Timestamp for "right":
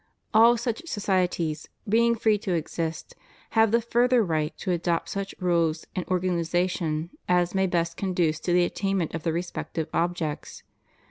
4.23-4.51